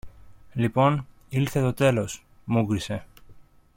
Λοιπόν, 0.53 1.07
ήλθε 1.29 1.61
το 1.61 1.73
τέλος! 1.73 2.25
μούγκρισε. 2.45 3.05